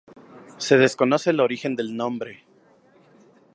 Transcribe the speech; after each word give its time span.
Se 0.57 0.79
desconoce 0.79 1.29
el 1.29 1.39
origen 1.39 1.75
del 1.75 1.95
nombre. 1.95 2.43